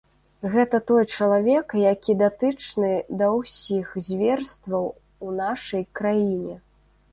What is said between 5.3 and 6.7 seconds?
нашай краіне.